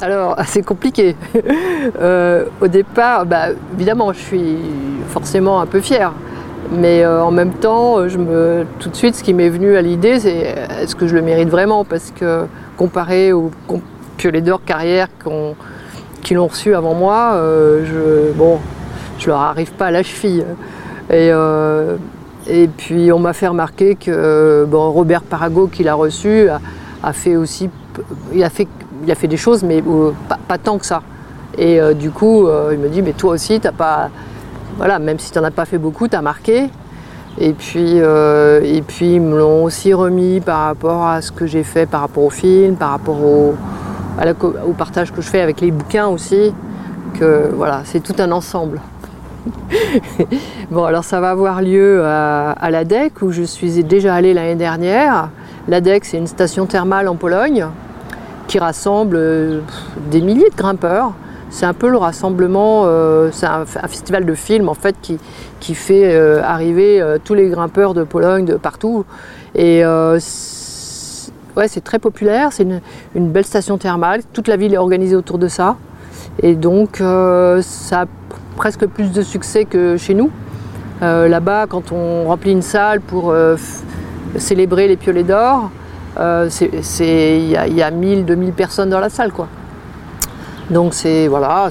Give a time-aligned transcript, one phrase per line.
[0.00, 1.16] Alors, c'est compliqué.
[2.00, 4.56] Euh, au départ, bah, évidemment, je suis
[5.08, 6.12] forcément un peu fière.
[6.72, 9.82] Mais euh, en même temps, je me, tout de suite, ce qui m'est venu à
[9.82, 11.84] l'idée, c'est est-ce que je le mérite vraiment?
[11.84, 12.46] Parce que
[12.76, 13.52] comparé aux
[14.16, 15.06] piolets d'or carrière
[16.22, 18.58] qui l'ont reçu avant moi, euh, je, bon,
[19.18, 20.44] je leur arrive pas à la cheville.
[21.10, 26.48] Et, puis, on m'a fait remarquer que Robert Parago, qui l'a reçu,
[27.02, 27.70] a, fait aussi.
[28.34, 28.66] Il a fait
[29.02, 31.02] il a fait des choses, mais euh, pas, tant que ça.
[31.58, 34.10] Et euh, du coup, euh, il me dit, mais toi aussi, t'as pas.
[34.76, 36.68] Voilà, même si tu n'en as pas fait beaucoup, tu as marqué.
[37.38, 41.64] Et puis, et puis, ils me l'ont aussi remis par rapport à ce que j'ai
[41.64, 43.54] fait, par rapport au film, par rapport au,
[44.76, 46.54] partage que je fais avec les bouquins aussi.
[47.18, 48.80] Que voilà, c'est tout un ensemble.
[50.70, 54.56] bon, alors ça va avoir lieu à, à l'ADEC où je suis déjà allée l'année
[54.56, 55.30] dernière.
[55.68, 57.66] L'ADEC, c'est une station thermale en Pologne
[58.46, 59.60] qui rassemble euh,
[60.10, 61.12] des milliers de grimpeurs.
[61.50, 65.18] C'est un peu le rassemblement, euh, c'est un, festival de films en fait qui,
[65.60, 69.04] qui fait euh, arriver tous les grimpeurs de Pologne, de partout.
[69.54, 72.66] Et ouais, c'est très populaire, c'est
[73.14, 75.76] une, belle station thermale, toute la ville est organisée autour de ça.
[76.42, 78.06] Et donc ça a
[78.56, 80.30] presque plus de succès que chez nous.
[81.00, 83.34] Là-bas, quand on remplit une salle pour
[84.36, 85.70] célébrer les piolets d'or,
[86.18, 86.48] euh,
[87.00, 89.32] il y, a 1000, 2000 personnes dans la salle.
[89.32, 89.48] Quoi.
[90.70, 91.68] Donc c'est voilà.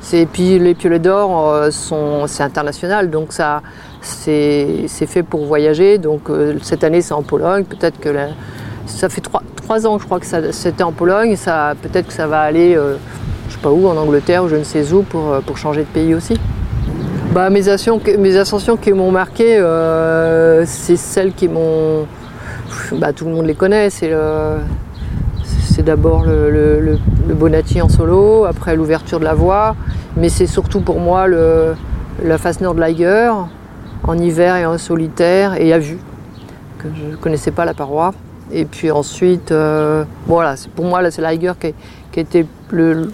[0.00, 1.70] C'est, puis les piolets d'or euh,
[2.26, 3.62] c'est international, donc ça,
[4.02, 5.98] c'est, fait pour voyager.
[5.98, 7.64] Donc euh, cette année c'est en Pologne.
[7.64, 8.10] Peut-être que
[8.86, 11.36] ça fait trois, trois, ans, je crois que c'était en Pologne.
[11.82, 12.74] Peut-être que ça va aller,
[13.48, 15.86] je sais pas où, en Angleterre ou je ne sais où, pour, pour changer de
[15.86, 16.38] pays aussi.
[17.32, 19.58] Bah, mes, ascensions, mes ascensions qui m'ont marqué,
[20.66, 22.06] c'est celles qui m'ont
[22.92, 23.90] bah, tout le monde les connaît.
[23.90, 24.12] C'est
[25.82, 29.74] d'abord le, Bonatti en solo, après l'ouverture de la voie,
[30.16, 33.32] mais c'est surtout pour moi la face nord de Liger,
[34.04, 35.98] en hiver et en solitaire et à vue,
[36.78, 38.12] que je ne connaissais pas la paroi.
[38.52, 41.74] Et puis ensuite, euh, voilà, pour moi, c'est Liger qui,
[42.12, 43.08] qui était le,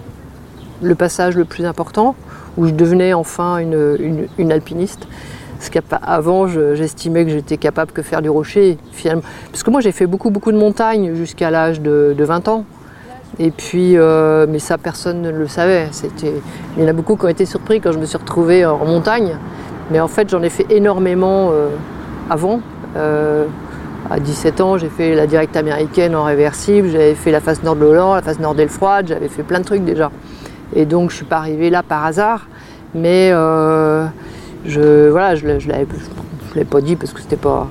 [0.95, 2.15] passage le plus important,
[2.57, 5.07] où je devenais enfin une alpiniste.
[5.61, 8.79] Parce qu'avant, j'estimais que j'étais capable que faire du rocher.
[9.51, 12.65] Parce que moi, j'ai fait beaucoup, beaucoup de montagnes jusqu'à l'âge de, 20 ans.
[13.37, 15.87] Et puis, euh, mais ça, personne ne le savait.
[16.75, 18.83] Il y en a beaucoup qui ont été surpris quand je me suis retrouvée en
[18.85, 19.37] montagne.
[19.91, 21.67] Mais en fait, j'en ai fait énormément euh,
[22.27, 22.61] avant.
[22.97, 23.45] Euh,
[24.09, 27.75] à 17 ans, j'ai fait la directe américaine en réversible, j'avais fait la face nord
[27.75, 30.11] de l'Hollande, la face nord d'Elfroide, j'avais fait plein de trucs déjà.
[30.75, 32.47] Et donc, je ne suis pas arrivée là par hasard.
[32.95, 33.31] Mais
[34.65, 37.67] je voilà, je, je l'avais pas dit parce que c'était pas.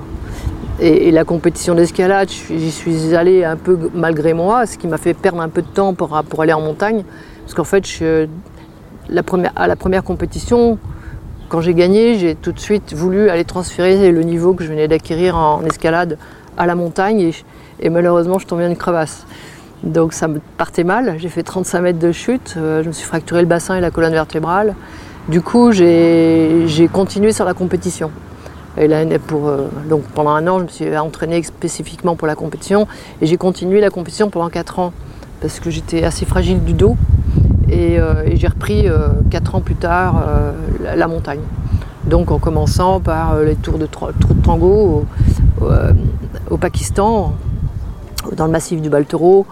[0.79, 5.13] Et, la compétition d'escalade, j'y suis allée un peu malgré moi, ce qui m'a fait
[5.13, 7.03] perdre un peu de temps pour, pour aller en montagne.
[7.43, 8.27] Parce qu'en fait, je,
[9.09, 10.79] la première, à la première compétition,
[11.49, 14.87] quand j'ai gagné, j'ai tout de suite voulu aller transférer le niveau que je venais
[14.87, 16.17] d'acquérir en escalade
[16.57, 17.33] à la montagne et,
[17.79, 19.25] et malheureusement je tombais dans une crevasse.
[19.83, 23.05] Donc ça me partait mal, j'ai fait 35 mètres de chute, euh, je me suis
[23.05, 24.75] fracturé le bassin et la colonne vertébrale.
[25.29, 28.11] Du coup, j'ai continué sur la compétition.
[28.77, 32.35] Et là, pour, euh, donc pendant un an, je me suis entraînée spécifiquement pour la
[32.35, 32.87] compétition
[33.21, 34.93] et j'ai continué la compétition pendant 4 ans
[35.41, 36.95] parce que j'étais assez fragile du dos
[37.67, 38.87] et, euh, j'ai repris
[39.29, 40.23] 4 euh, ans plus tard
[40.95, 41.41] la, montagne.
[42.05, 45.05] Donc en commençant par les tours de, tour de tango
[45.61, 45.67] au,
[46.49, 47.33] au, Pakistan,
[48.37, 49.45] dans le massif du Baltoro,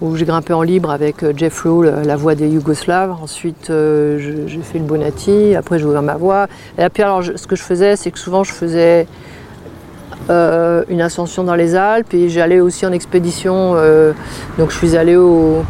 [0.00, 3.14] où j'ai grimpé en libre avec euh, Jeff Lowe, la voix des Yougoslaves.
[3.22, 5.54] Ensuite, euh, j'ai fait le Bonati.
[5.54, 6.46] Après, j'ai ouvert ma voie.
[6.78, 9.06] Et puis, alors, ce que je faisais, c'est que souvent, je faisais
[10.30, 13.74] euh, une ascension dans les Alpes et j'allais aussi en expédition.
[14.58, 15.64] donc, je suis allée au,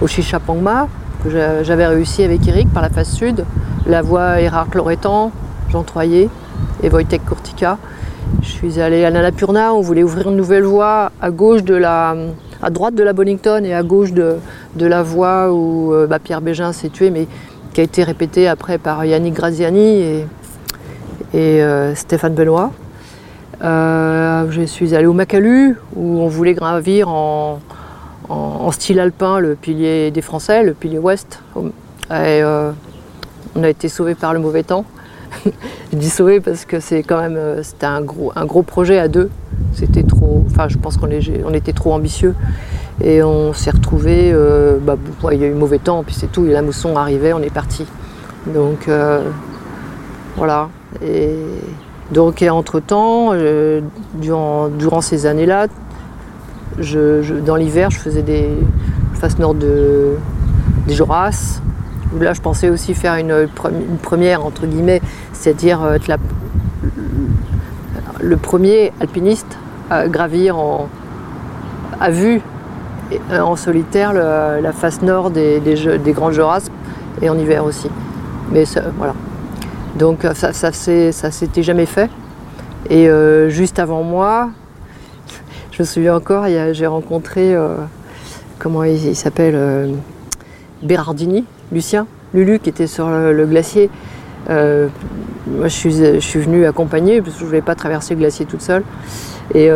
[0.00, 0.88] au Chichapangma,
[1.22, 1.30] que
[1.62, 3.44] j'avais réussi avec Eric par la face sud.
[3.86, 5.30] La voie Erard Loretan,
[5.70, 6.30] Jean Troyer
[6.82, 7.76] et Wojtek Kurtika.
[8.40, 12.16] Je suis allée à Nalapurna, on voulait ouvrir une nouvelle voie à gauche de la,
[12.64, 14.38] à droite de la Bonington et à gauche de,
[14.78, 17.28] la voie où euh, bah, Pierre Bégin s'est tué, mais
[17.74, 20.26] qui a été répété après par Yannick Graziani et,
[21.34, 22.72] euh, Stéphane Benoît.
[23.62, 27.60] Euh, je suis allée au Macalu où on voulait gravir en,
[28.72, 31.40] style alpin le pilier des Français, le pilier ouest.
[32.10, 32.42] Et,
[33.56, 34.86] on a été sauvés par le mauvais temps.
[35.44, 37.38] je dis sauvé parce que c'est quand même
[37.82, 39.28] un gros, un gros projet à deux.
[39.74, 40.44] C'était trop.
[40.50, 42.34] Enfin, je pense qu'on était trop ambitieux.
[43.02, 44.30] Et on s'est retrouvé.
[44.32, 44.96] Euh, bah,
[45.32, 46.46] il y a eu mauvais temps, puis c'est tout.
[46.46, 47.86] Et la mousson arrivait, on est parti.
[48.46, 49.28] Donc euh,
[50.36, 50.68] voilà.
[51.04, 51.30] Et
[52.12, 53.80] donc, entre-temps, euh,
[54.14, 55.66] durant, durant, ces années-là,
[56.78, 58.48] je, dans l'hiver, je faisais des
[59.14, 60.12] faces nord de,
[60.86, 61.60] des Joras.
[62.20, 63.48] Là, je pensais aussi faire une,
[64.02, 65.00] première, entre guillemets,
[65.32, 66.06] c'est-à-dire être
[68.20, 69.58] le premier alpiniste
[69.90, 70.88] à gravir en,
[72.00, 72.40] à vue
[73.30, 76.68] en solitaire la face nord des, des, Joras
[77.20, 77.90] et en hiver aussi.
[78.50, 78.64] Mais
[78.96, 79.14] voilà.
[79.96, 82.10] Donc ça, ça, ça s'était jamais fait.
[82.90, 84.50] Et euh, juste avant moi,
[85.72, 87.76] je me souviens encore, j'ai rencontré, euh,
[88.58, 89.92] comment il, s'appelle, euh,
[90.82, 93.88] Bérardini, Lucien, Lulu, qui était sur le, glacier.
[94.48, 98.20] Moi, je suis, je suis venue accompagner parce que je ne voulais pas traverser le
[98.20, 98.84] glacier toute seule.
[99.54, 99.70] Et,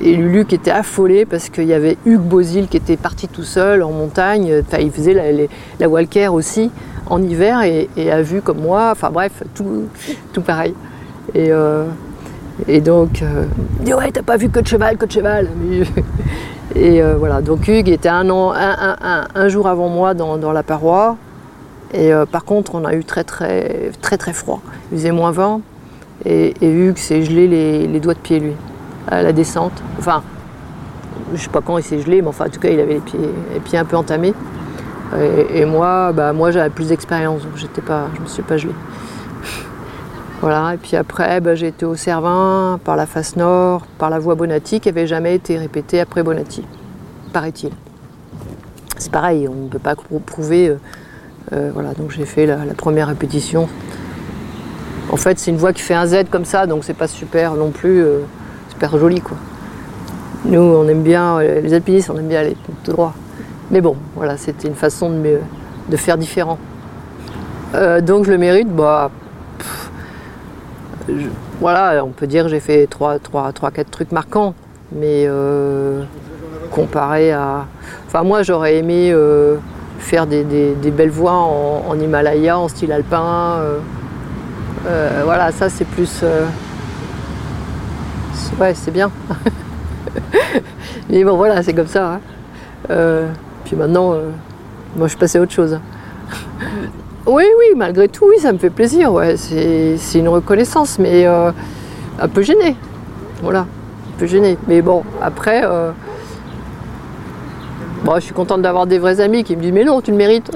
[0.00, 3.82] Lulu qui était affolé parce qu'il y avait Hugues Bozil qui était parti tout seul
[3.82, 4.62] en montagne.
[4.66, 5.48] Enfin, il faisait
[5.80, 6.70] la, Walker aussi
[7.06, 8.90] en hiver et, a vu comme moi.
[8.92, 9.84] Enfin bref, tout,
[10.32, 10.74] tout pareil.
[11.34, 11.50] Et,
[12.68, 13.44] et donc, euh,
[13.80, 15.48] dit ouais, t'as pas vu que de cheval, que de cheval.
[16.74, 21.16] Et euh, voilà, donc Hugues était un, an, un, jour avant moi dans, la paroi.
[21.96, 24.60] Et euh, par contre, on a eu très très très très froid.
[24.92, 25.60] Il faisait moins 20.
[26.24, 27.46] Et, Hugues s'est gelé
[27.86, 28.52] les, doigts de pied, lui,
[29.06, 29.82] à la descente.
[29.98, 30.22] Enfin,
[31.34, 33.60] je sais pas quand il s'est gelé, mais enfin, en tout cas, il avait les
[33.60, 34.34] pieds, un peu entamés.
[35.54, 38.72] Et, moi, bah, moi j'avais plus d'expérience, donc j'étais pas, me suis pas gelé.
[40.40, 44.18] Voilà, et puis après, bah, j'ai été au Cervin par la face nord, par la
[44.18, 46.62] voie Bonatti qui n'avait jamais été répétée après Bonatti,
[47.32, 47.70] paraît-il.
[48.98, 50.76] C'est pareil, on ne peut pas prouver.
[51.52, 53.68] Euh, euh, voilà, donc j'ai fait la, première répétition.
[55.10, 57.54] En fait, c'est une voie qui fait un Z comme ça, donc c'est pas super
[57.54, 58.20] non plus, euh,
[58.68, 59.36] super joli quoi.
[60.44, 63.14] Nous, on aime bien, les alpinistes, on aime bien aller tout droit.
[63.70, 66.58] Mais bon, voilà, c'était une façon de, faire différent.
[68.02, 69.10] donc le mérite, bah
[71.60, 74.54] voilà, on peut dire que j'ai fait 3, 3, 3, 4 trucs marquants,
[74.92, 76.02] mais euh,
[76.70, 77.66] comparé à.
[78.06, 79.56] Enfin, moi, j'aurais aimé euh,
[79.98, 80.44] faire des,
[80.96, 83.58] belles voies en, Himalaya, en style alpin.
[84.86, 86.24] Euh, voilà, ça, c'est plus.
[88.60, 89.10] ouais, c'est bien.
[91.10, 92.20] mais bon, voilà, c'est comme ça.
[92.88, 93.26] Hein.
[93.64, 94.14] puis maintenant,
[94.96, 95.78] moi, je passé à autre chose.
[97.26, 99.12] Oui, oui, malgré tout, oui, ça me fait plaisir.
[99.12, 99.36] Ouais.
[99.36, 101.50] C'est une reconnaissance, mais euh,
[102.20, 102.76] un peu gêné.
[103.42, 104.56] Voilà, un peu gêné.
[104.68, 105.62] Mais bon, après,
[108.08, 110.16] euh, je suis contente d'avoir des vrais amis qui me disent Mais non, tu le
[110.16, 110.50] mérites.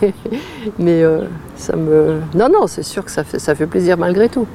[0.78, 1.24] mais euh,
[1.56, 2.20] ça me.
[2.34, 4.46] Non, non, c'est sûr que ça fait, ça fait plaisir malgré tout.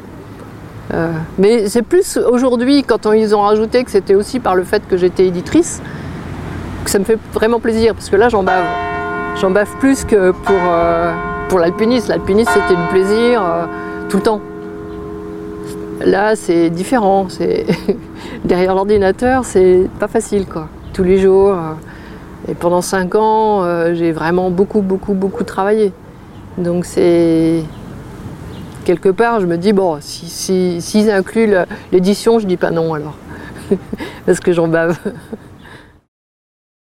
[1.38, 4.98] mais c'est plus aujourd'hui, quand ils ont rajouté que c'était aussi par le fait que
[4.98, 5.82] j'étais éditrice,
[6.84, 8.64] que ça me fait vraiment plaisir, parce que là, j'en bave.
[9.40, 11.14] J'en bave plus que pour, euh,
[11.50, 12.10] pour l'alpinisme.
[12.10, 13.66] L'alpinisme, c'était du plaisir euh,
[14.10, 14.42] tout le temps.
[16.00, 17.28] Là, c'est différent.
[18.46, 20.70] Derrière l'ordinateur, c'est pas facile, quoi.
[20.98, 21.56] Tous les jours.
[22.50, 25.94] Et pendant cinq ans, euh, j'ai vraiment beaucoup, beaucoup, beaucoup travaillé.
[26.58, 27.62] Donc c'est
[28.84, 31.54] quelque part, je me dis bon, s'ils si, incluent
[31.92, 33.14] l'édition, je dis pas non alors,
[34.26, 34.98] parce que j'en bave.